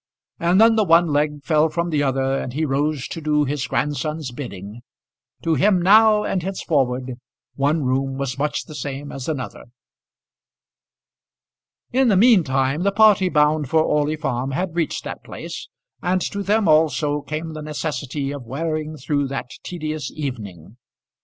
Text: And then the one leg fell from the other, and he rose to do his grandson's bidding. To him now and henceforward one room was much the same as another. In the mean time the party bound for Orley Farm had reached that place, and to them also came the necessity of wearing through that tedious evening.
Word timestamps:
And 0.39 0.59
then 0.59 0.77
the 0.77 0.83
one 0.83 1.09
leg 1.13 1.43
fell 1.43 1.69
from 1.69 1.91
the 1.91 2.01
other, 2.01 2.35
and 2.39 2.53
he 2.53 2.65
rose 2.65 3.07
to 3.09 3.21
do 3.21 3.43
his 3.45 3.67
grandson's 3.67 4.31
bidding. 4.31 4.81
To 5.43 5.53
him 5.53 5.79
now 5.79 6.23
and 6.23 6.41
henceforward 6.41 7.19
one 7.53 7.83
room 7.83 8.17
was 8.17 8.39
much 8.39 8.63
the 8.63 8.73
same 8.73 9.11
as 9.11 9.29
another. 9.29 9.65
In 11.91 12.07
the 12.07 12.17
mean 12.17 12.43
time 12.43 12.81
the 12.81 12.91
party 12.91 13.29
bound 13.29 13.69
for 13.69 13.83
Orley 13.83 14.15
Farm 14.15 14.53
had 14.53 14.75
reached 14.75 15.03
that 15.03 15.23
place, 15.23 15.69
and 16.01 16.19
to 16.31 16.41
them 16.41 16.67
also 16.67 17.21
came 17.21 17.53
the 17.53 17.61
necessity 17.61 18.31
of 18.31 18.41
wearing 18.47 18.97
through 18.97 19.27
that 19.27 19.51
tedious 19.61 20.09
evening. 20.09 20.77